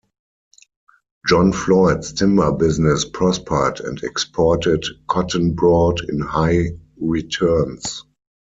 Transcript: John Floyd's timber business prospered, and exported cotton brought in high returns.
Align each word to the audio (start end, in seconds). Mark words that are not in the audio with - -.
John 1.27 1.53
Floyd's 1.53 2.11
timber 2.13 2.51
business 2.53 3.05
prospered, 3.05 3.81
and 3.81 4.01
exported 4.01 4.83
cotton 5.07 5.53
brought 5.53 6.01
in 6.09 6.19
high 6.21 6.69
returns. 6.99 8.03